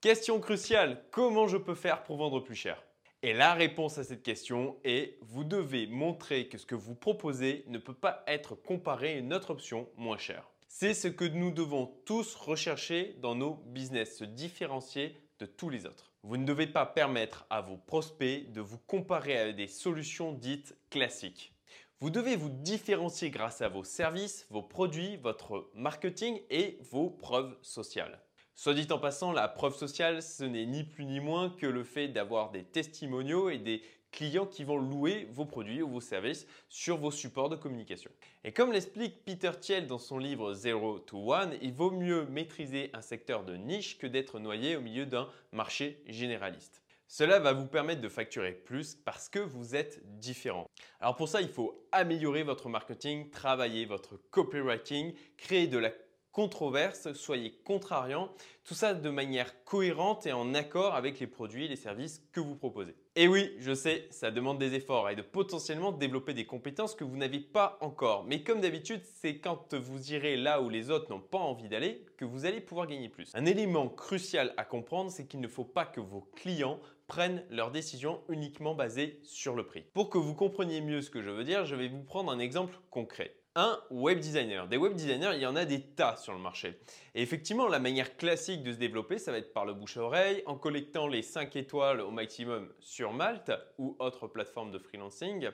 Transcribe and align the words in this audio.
Question 0.00 0.38
cruciale, 0.38 1.02
comment 1.10 1.48
je 1.48 1.56
peux 1.56 1.74
faire 1.74 2.04
pour 2.04 2.18
vendre 2.18 2.38
plus 2.38 2.54
cher? 2.54 2.84
Et 3.24 3.32
la 3.32 3.54
réponse 3.54 3.98
à 3.98 4.04
cette 4.04 4.22
question 4.22 4.76
est 4.84 5.18
vous 5.22 5.42
devez 5.42 5.88
montrer 5.88 6.46
que 6.46 6.56
ce 6.56 6.66
que 6.66 6.76
vous 6.76 6.94
proposez 6.94 7.64
ne 7.66 7.78
peut 7.78 7.94
pas 7.94 8.22
être 8.28 8.54
comparé 8.54 9.14
à 9.14 9.18
une 9.18 9.34
autre 9.34 9.50
option 9.50 9.88
moins 9.96 10.16
chère. 10.16 10.48
C'est 10.68 10.94
ce 10.94 11.08
que 11.08 11.24
nous 11.24 11.50
devons 11.50 11.86
tous 12.04 12.36
rechercher 12.36 13.16
dans 13.20 13.34
nos 13.34 13.54
business, 13.66 14.18
se 14.18 14.24
différencier 14.24 15.16
de 15.40 15.46
tous 15.46 15.68
les 15.68 15.84
autres. 15.84 16.12
Vous 16.22 16.36
ne 16.36 16.46
devez 16.46 16.68
pas 16.68 16.86
permettre 16.86 17.44
à 17.50 17.60
vos 17.60 17.76
prospects 17.76 18.52
de 18.52 18.60
vous 18.60 18.78
comparer 18.78 19.36
à 19.36 19.52
des 19.52 19.66
solutions 19.66 20.32
dites 20.32 20.76
classiques. 20.90 21.52
Vous 21.98 22.10
devez 22.10 22.36
vous 22.36 22.50
différencier 22.50 23.30
grâce 23.30 23.62
à 23.62 23.68
vos 23.68 23.82
services, 23.82 24.46
vos 24.50 24.62
produits, 24.62 25.16
votre 25.16 25.68
marketing 25.74 26.40
et 26.50 26.78
vos 26.88 27.10
preuves 27.10 27.56
sociales. 27.62 28.22
Soit 28.58 28.74
dit 28.74 28.88
en 28.90 28.98
passant, 28.98 29.30
la 29.30 29.46
preuve 29.46 29.76
sociale, 29.76 30.20
ce 30.20 30.42
n'est 30.42 30.66
ni 30.66 30.82
plus 30.82 31.04
ni 31.04 31.20
moins 31.20 31.48
que 31.48 31.64
le 31.64 31.84
fait 31.84 32.08
d'avoir 32.08 32.50
des 32.50 32.64
testimoniaux 32.64 33.50
et 33.50 33.58
des 33.58 33.82
clients 34.10 34.46
qui 34.46 34.64
vont 34.64 34.78
louer 34.78 35.28
vos 35.30 35.44
produits 35.44 35.80
ou 35.80 35.88
vos 35.88 36.00
services 36.00 36.44
sur 36.68 36.96
vos 36.96 37.12
supports 37.12 37.50
de 37.50 37.54
communication. 37.54 38.10
Et 38.42 38.52
comme 38.52 38.72
l'explique 38.72 39.24
Peter 39.24 39.52
Thiel 39.60 39.86
dans 39.86 40.00
son 40.00 40.18
livre 40.18 40.54
Zero 40.54 40.98
to 40.98 41.32
One, 41.32 41.56
il 41.62 41.72
vaut 41.72 41.92
mieux 41.92 42.26
maîtriser 42.26 42.90
un 42.94 43.00
secteur 43.00 43.44
de 43.44 43.54
niche 43.54 43.96
que 43.96 44.08
d'être 44.08 44.40
noyé 44.40 44.74
au 44.74 44.80
milieu 44.80 45.06
d'un 45.06 45.28
marché 45.52 46.02
généraliste. 46.08 46.82
Cela 47.06 47.38
va 47.38 47.52
vous 47.52 47.68
permettre 47.68 48.00
de 48.00 48.08
facturer 48.08 48.54
plus 48.54 48.96
parce 48.96 49.28
que 49.28 49.38
vous 49.38 49.76
êtes 49.76 50.02
différent. 50.18 50.66
Alors 50.98 51.14
pour 51.14 51.28
ça, 51.28 51.40
il 51.40 51.48
faut 51.48 51.86
améliorer 51.92 52.42
votre 52.42 52.68
marketing, 52.68 53.30
travailler 53.30 53.86
votre 53.86 54.16
copywriting, 54.32 55.14
créer 55.36 55.68
de 55.68 55.78
la 55.78 55.92
controverse, 56.38 57.12
soyez 57.14 57.50
contrariant, 57.64 58.30
tout 58.62 58.74
ça 58.74 58.94
de 58.94 59.10
manière 59.10 59.64
cohérente 59.64 60.24
et 60.24 60.30
en 60.30 60.54
accord 60.54 60.94
avec 60.94 61.18
les 61.18 61.26
produits 61.26 61.64
et 61.64 61.68
les 61.68 61.74
services 61.74 62.22
que 62.30 62.38
vous 62.38 62.54
proposez. 62.54 62.94
Et 63.16 63.26
oui, 63.26 63.50
je 63.58 63.74
sais, 63.74 64.06
ça 64.10 64.30
demande 64.30 64.60
des 64.60 64.74
efforts 64.74 65.10
et 65.10 65.16
de 65.16 65.22
potentiellement 65.22 65.90
développer 65.90 66.34
des 66.34 66.46
compétences 66.46 66.94
que 66.94 67.02
vous 67.02 67.16
n'avez 67.16 67.40
pas 67.40 67.76
encore. 67.80 68.22
Mais 68.22 68.44
comme 68.44 68.60
d'habitude, 68.60 69.00
c'est 69.20 69.38
quand 69.38 69.74
vous 69.74 70.12
irez 70.12 70.36
là 70.36 70.62
où 70.62 70.68
les 70.68 70.90
autres 70.92 71.10
n'ont 71.10 71.18
pas 71.18 71.38
envie 71.38 71.68
d'aller 71.68 72.06
que 72.16 72.24
vous 72.24 72.46
allez 72.46 72.60
pouvoir 72.60 72.86
gagner 72.86 73.08
plus. 73.08 73.32
Un 73.34 73.44
élément 73.44 73.88
crucial 73.88 74.54
à 74.56 74.64
comprendre, 74.64 75.10
c'est 75.10 75.26
qu'il 75.26 75.40
ne 75.40 75.48
faut 75.48 75.64
pas 75.64 75.86
que 75.86 76.00
vos 76.00 76.20
clients 76.36 76.78
prennent 77.08 77.42
leurs 77.50 77.72
décisions 77.72 78.20
uniquement 78.28 78.76
basées 78.76 79.18
sur 79.24 79.56
le 79.56 79.66
prix. 79.66 79.86
Pour 79.92 80.08
que 80.08 80.18
vous 80.18 80.36
compreniez 80.36 80.82
mieux 80.82 81.02
ce 81.02 81.10
que 81.10 81.20
je 81.20 81.30
veux 81.30 81.42
dire, 81.42 81.66
je 81.66 81.74
vais 81.74 81.88
vous 81.88 82.04
prendre 82.04 82.30
un 82.30 82.38
exemple 82.38 82.78
concret 82.90 83.34
un 83.58 83.80
web 83.90 84.20
designer. 84.20 84.68
Des 84.68 84.76
web 84.76 84.94
designers, 84.94 85.32
il 85.34 85.40
y 85.40 85.46
en 85.46 85.56
a 85.56 85.64
des 85.64 85.80
tas 85.80 86.16
sur 86.16 86.32
le 86.32 86.38
marché. 86.38 86.78
Et 87.16 87.22
effectivement, 87.22 87.66
la 87.66 87.80
manière 87.80 88.16
classique 88.16 88.62
de 88.62 88.72
se 88.72 88.76
développer, 88.76 89.18
ça 89.18 89.32
va 89.32 89.38
être 89.38 89.52
par 89.52 89.66
le 89.66 89.74
bouche 89.74 89.96
à 89.96 90.02
oreille, 90.02 90.44
en 90.46 90.54
collectant 90.54 91.08
les 91.08 91.22
5 91.22 91.56
étoiles 91.56 92.00
au 92.00 92.12
maximum 92.12 92.72
sur 92.78 93.12
Malte 93.12 93.50
ou 93.76 93.96
autre 93.98 94.28
plateforme 94.28 94.70
de 94.70 94.78
freelancing. 94.78 95.48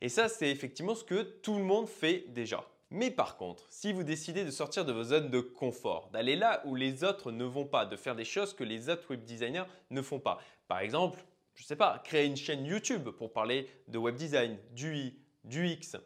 Et 0.00 0.08
ça, 0.08 0.28
c'est 0.28 0.48
effectivement 0.48 0.94
ce 0.94 1.02
que 1.02 1.22
tout 1.22 1.56
le 1.56 1.64
monde 1.64 1.88
fait 1.88 2.26
déjà. 2.28 2.64
Mais 2.90 3.10
par 3.10 3.36
contre, 3.36 3.66
si 3.70 3.92
vous 3.92 4.04
décidez 4.04 4.44
de 4.44 4.52
sortir 4.52 4.84
de 4.84 4.92
vos 4.92 5.02
zones 5.02 5.28
de 5.28 5.40
confort, 5.40 6.10
d'aller 6.12 6.36
là 6.36 6.62
où 6.64 6.76
les 6.76 7.02
autres 7.02 7.32
ne 7.32 7.44
vont 7.44 7.66
pas, 7.66 7.86
de 7.86 7.96
faire 7.96 8.14
des 8.14 8.24
choses 8.24 8.54
que 8.54 8.62
les 8.62 8.88
autres 8.88 9.10
web 9.10 9.24
designers 9.24 9.66
ne 9.90 10.00
font 10.00 10.20
pas. 10.20 10.38
Par 10.68 10.78
exemple, 10.78 11.18
je 11.56 11.64
ne 11.64 11.66
sais 11.66 11.76
pas, 11.76 12.00
créer 12.04 12.24
une 12.24 12.36
chaîne 12.36 12.64
YouTube 12.64 13.08
pour 13.10 13.32
parler 13.32 13.68
de 13.88 13.98
web 13.98 14.14
design, 14.14 14.56
du 14.70 14.94
I, 14.94 15.18
du 15.42 15.66
X, 15.66 15.96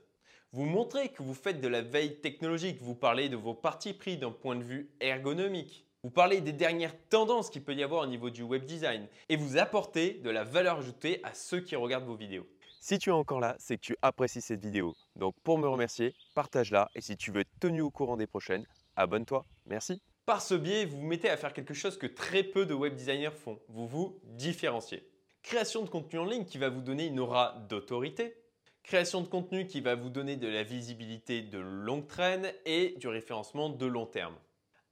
vous 0.54 0.66
montrez 0.66 1.08
que 1.08 1.22
vous 1.22 1.32
faites 1.32 1.62
de 1.62 1.68
la 1.68 1.80
veille 1.80 2.20
technologique, 2.20 2.82
vous 2.82 2.94
parlez 2.94 3.30
de 3.30 3.36
vos 3.36 3.54
parties 3.54 3.94
pris 3.94 4.18
d'un 4.18 4.30
point 4.30 4.54
de 4.54 4.62
vue 4.62 4.90
ergonomique. 5.00 5.86
Vous 6.02 6.10
parlez 6.10 6.42
des 6.42 6.52
dernières 6.52 6.94
tendances 7.08 7.48
qu'il 7.48 7.64
peut 7.64 7.74
y 7.74 7.82
avoir 7.82 8.02
au 8.02 8.06
niveau 8.06 8.28
du 8.28 8.42
web 8.42 8.66
design 8.66 9.06
et 9.30 9.36
vous 9.36 9.56
apportez 9.56 10.14
de 10.14 10.28
la 10.28 10.44
valeur 10.44 10.78
ajoutée 10.78 11.20
à 11.24 11.32
ceux 11.32 11.60
qui 11.60 11.74
regardent 11.74 12.04
vos 12.04 12.16
vidéos. 12.16 12.46
Si 12.80 12.98
tu 12.98 13.08
es 13.08 13.12
encore 13.12 13.40
là, 13.40 13.56
c'est 13.58 13.76
que 13.76 13.82
tu 13.82 13.96
apprécies 14.02 14.42
cette 14.42 14.60
vidéo. 14.60 14.94
Donc 15.16 15.34
pour 15.42 15.56
me 15.56 15.66
remercier, 15.66 16.14
partage-la 16.34 16.90
et 16.94 17.00
si 17.00 17.16
tu 17.16 17.30
veux 17.30 17.40
être 17.40 17.58
tenu 17.58 17.80
au 17.80 17.90
courant 17.90 18.18
des 18.18 18.26
prochaines, 18.26 18.66
abonne-toi. 18.96 19.46
Merci. 19.64 20.02
Par 20.26 20.42
ce 20.42 20.54
biais, 20.54 20.84
vous 20.84 20.98
vous 20.98 21.06
mettez 21.06 21.30
à 21.30 21.38
faire 21.38 21.54
quelque 21.54 21.72
chose 21.72 21.96
que 21.96 22.06
très 22.06 22.42
peu 22.42 22.66
de 22.66 22.74
web 22.74 22.94
designers 22.94 23.30
font. 23.30 23.58
Vous 23.68 23.86
vous 23.86 24.20
différenciez. 24.24 25.08
Création 25.42 25.82
de 25.82 25.88
contenu 25.88 26.18
en 26.18 26.24
ligne 26.26 26.44
qui 26.44 26.58
va 26.58 26.68
vous 26.68 26.82
donner 26.82 27.06
une 27.06 27.20
aura 27.20 27.56
d'autorité, 27.70 28.36
Création 28.82 29.20
de 29.20 29.28
contenu 29.28 29.66
qui 29.66 29.80
va 29.80 29.94
vous 29.94 30.10
donner 30.10 30.36
de 30.36 30.48
la 30.48 30.64
visibilité 30.64 31.40
de 31.40 31.58
longue 31.58 32.06
traîne 32.06 32.52
et 32.66 32.94
du 32.98 33.06
référencement 33.08 33.70
de 33.70 33.86
long 33.86 34.06
terme. 34.06 34.34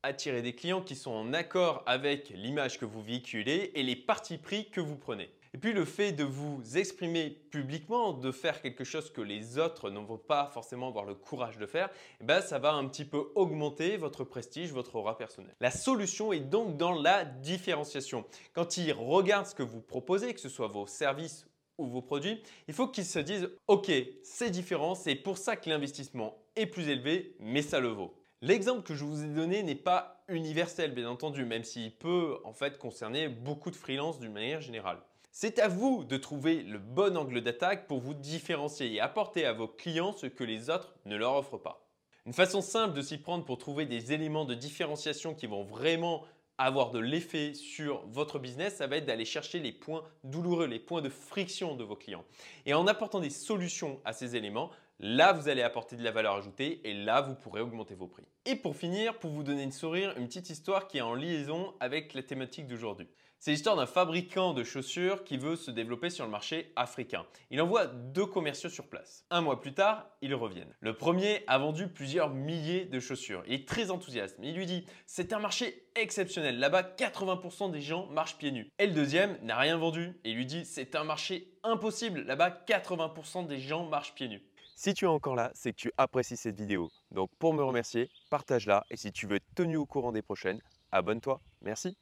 Attirer 0.03 0.43
des 0.43 0.55
clients 0.55 0.81
qui 0.81 0.95
sont 0.95 1.11
en 1.11 1.33
accord 1.35 1.83
avec 1.87 2.31
l'image 2.31 2.79
que 2.79 2.85
vous 2.85 3.03
véhiculez 3.03 3.73
et 3.75 3.83
les 3.83 3.97
parties 3.97 4.39
pris 4.39 4.71
que 4.71 4.81
vous 4.81 4.97
prenez. 4.97 5.29
Et 5.53 5.59
puis 5.59 5.73
le 5.73 5.85
fait 5.85 6.13
de 6.13 6.23
vous 6.23 6.63
exprimer 6.77 7.31
publiquement, 7.51 8.13
de 8.13 8.31
faire 8.31 8.63
quelque 8.63 8.85
chose 8.85 9.11
que 9.11 9.21
les 9.21 9.59
autres 9.59 9.91
ne 9.91 9.99
vont 9.99 10.17
pas 10.17 10.49
forcément 10.55 10.89
avoir 10.89 11.05
le 11.05 11.17
courage 11.17 11.59
de 11.59 11.67
faire, 11.67 11.91
eh 12.21 12.25
ben 12.25 12.41
ça 12.41 12.61
va 12.61 12.73
un 12.73 12.87
petit 12.87 13.05
peu 13.05 13.33
augmenter 13.35 13.97
votre 13.97 14.23
prestige, 14.23 14.73
votre 14.73 14.95
aura 14.95 15.19
personnelle. 15.19 15.57
La 15.59 15.73
solution 15.73 16.33
est 16.33 16.39
donc 16.39 16.77
dans 16.77 16.93
la 16.93 17.25
différenciation. 17.25 18.25
Quand 18.53 18.77
ils 18.77 18.93
regardent 18.93 19.47
ce 19.47 19.57
que 19.57 19.65
vous 19.65 19.81
proposez, 19.81 20.33
que 20.33 20.41
ce 20.41 20.49
soit 20.49 20.69
vos 20.69 20.87
services 20.87 21.50
vos 21.87 22.03
produits, 22.03 22.43
il 22.69 22.75
faut 22.75 22.89
qu'ils 22.89 23.05
se 23.05 23.19
disent 23.19 23.49
OK, 23.69 23.91
c'est 24.23 24.51
différent, 24.51 24.95
c'est 24.95 25.15
pour 25.15 25.39
ça 25.39 25.57
que 25.57 25.69
l'investissement 25.69 26.37
est 26.57 26.67
plus 26.67 26.89
élevé, 26.89 27.37
mais 27.41 27.63
ça 27.63 27.81
le 27.81 27.89
vaut. 27.89 28.15
L'exemple 28.43 28.83
que 28.83 28.95
je 28.95 29.05
vous 29.05 29.23
ai 29.23 29.29
donné 29.29 29.63
n'est 29.63 29.75
pas 29.75 30.25
universel, 30.29 30.93
bien 30.93 31.09
entendu, 31.09 31.45
même 31.45 31.65
s'il 31.65 31.95
peut 31.95 32.39
en 32.45 32.55
fait 32.55 32.79
concerner 32.79 33.29
beaucoup 33.29 33.71
de 33.71 33.77
freelance 33.77 34.19
d'une 34.19 34.33
manière 34.33 34.63
générale. 34.63 34.99
C'est 35.31 35.59
à 35.59 35.69
vous 35.69 36.05
de 36.05 36.17
trouver 36.17 36.63
le 36.63 36.79
bon 36.79 37.17
angle 37.17 37.41
d'attaque 37.41 37.87
pour 37.87 38.01
vous 38.01 38.15
différencier 38.15 38.95
et 38.95 39.01
apporter 39.01 39.45
à 39.45 39.53
vos 39.53 39.69
clients 39.69 40.13
ce 40.13 40.27
que 40.27 40.43
les 40.43 40.71
autres 40.71 40.95
ne 41.05 41.17
leur 41.17 41.37
offrent 41.37 41.59
pas. 41.59 41.87
Une 42.27 42.33
façon 42.33 42.61
simple 42.61 42.95
de 42.95 43.03
s'y 43.03 43.19
prendre 43.19 43.45
pour 43.45 43.59
trouver 43.59 43.87
des 43.87 44.13
éléments 44.13 44.45
de 44.45 44.55
différenciation 44.55 45.35
qui 45.35 45.47
vont 45.47 45.63
vraiment 45.63 46.25
avoir 46.67 46.91
de 46.91 46.99
l'effet 46.99 47.55
sur 47.55 48.07
votre 48.09 48.39
business, 48.39 48.77
ça 48.77 48.87
va 48.87 48.99
être 48.99 49.07
d'aller 49.07 49.25
chercher 49.25 49.61
les 49.61 49.73
points 49.73 50.05
douloureux, 50.25 50.67
les 50.67 50.79
points 50.79 51.01
de 51.01 51.09
friction 51.09 51.75
de 51.75 51.85
vos 51.85 51.97
clients. 51.97 52.25
Et 52.67 52.75
en 52.75 52.87
apportant 52.87 53.21
des 53.21 53.31
solutions 53.31 54.01
à 54.05 54.13
ces 54.13 54.37
éléments, 54.37 54.71
là, 55.01 55.33
vous 55.33 55.49
allez 55.49 55.63
apporter 55.63 55.97
de 55.97 56.05
la 56.05 56.13
valeur 56.13 56.35
ajoutée 56.35 56.81
et 56.89 56.95
là, 56.95 57.23
vous 57.23 57.35
pourrez 57.35 57.61
augmenter 57.61 57.95
vos 57.95 58.07
prix. 58.07 58.29
Et 58.45 58.55
pour 58.55 58.77
finir, 58.77 59.19
pour 59.19 59.31
vous 59.31 59.43
donner 59.43 59.63
une 59.63 59.73
sourire, 59.73 60.15
une 60.17 60.27
petite 60.27 60.51
histoire 60.51 60.87
qui 60.87 60.99
est 60.99 61.03
en 61.03 61.15
liaison 61.15 61.75
avec 61.81 62.15
la 62.15 62.23
thématique 62.23 62.67
d'aujourd'hui. 62.67 63.09
C'est 63.43 63.53
l'histoire 63.53 63.75
d'un 63.75 63.87
fabricant 63.87 64.53
de 64.53 64.63
chaussures 64.63 65.25
qui 65.25 65.39
veut 65.39 65.57
se 65.57 65.71
développer 65.71 66.11
sur 66.11 66.27
le 66.27 66.31
marché 66.31 66.75
africain. 66.77 67.25
Il 67.51 67.63
envoie 67.63 67.87
deux 67.87 68.27
commerciaux 68.27 68.69
sur 68.69 68.87
place. 68.87 69.25
Un 69.31 69.41
mois 69.41 69.63
plus 69.63 69.73
tard, 69.73 70.11
ils 70.21 70.35
reviennent. 70.35 70.75
Le 70.81 70.95
premier 70.95 71.43
a 71.47 71.57
vendu 71.57 71.89
plusieurs 71.89 72.29
milliers 72.29 72.85
de 72.85 73.01
chaussures. 73.01 73.43
Il 73.47 73.55
est 73.55 73.67
très 73.67 73.91
enthousiaste. 73.91 74.37
Il 74.43 74.55
lui 74.55 74.67
dit 74.67 74.85
C'est 75.07 75.33
un 75.33 75.39
marché 75.39 75.87
exceptionnel. 75.97 76.59
Là-bas, 76.59 76.83
80% 76.83 77.71
des 77.71 77.81
gens 77.81 78.09
marchent 78.09 78.37
pieds 78.37 78.53
nus. 78.53 78.69
Et 78.79 78.87
le 78.87 78.93
deuxième 78.93 79.39
n'a 79.43 79.57
rien 79.57 79.79
vendu 79.79 80.21
et 80.25 80.35
lui 80.35 80.45
dit 80.45 80.67
C'est 80.67 80.95
un 80.95 81.05
marché 81.05 81.55
impossible. 81.63 82.25
Là-bas, 82.27 82.51
80% 82.69 83.47
des 83.47 83.59
gens 83.59 83.87
marchent 83.87 84.15
pieds 84.15 84.29
nus. 84.29 84.43
Si 84.83 84.95
tu 84.95 85.05
es 85.05 85.09
encore 85.09 85.35
là, 85.35 85.51
c'est 85.53 85.73
que 85.75 85.77
tu 85.77 85.93
apprécies 85.99 86.39
cette 86.39 86.57
vidéo. 86.57 86.91
Donc 87.11 87.29
pour 87.39 87.53
me 87.53 87.63
remercier, 87.63 88.11
partage-la 88.31 88.87
et 88.89 88.97
si 88.97 89.13
tu 89.13 89.27
veux 89.27 89.37
être 89.37 89.55
tenu 89.55 89.77
au 89.77 89.85
courant 89.85 90.11
des 90.11 90.23
prochaines, 90.23 90.63
abonne-toi. 90.91 91.43
Merci. 91.61 91.99